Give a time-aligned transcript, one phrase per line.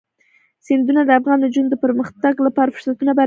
[0.65, 3.19] سیندونه د افغان نجونو د پرمختګ لپاره فرصتونه برابروي.